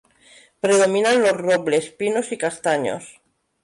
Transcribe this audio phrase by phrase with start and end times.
[0.61, 3.21] Predominan los robles, pinos y castaños.